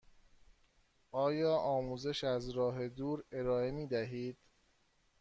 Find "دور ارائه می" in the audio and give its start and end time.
2.87-3.87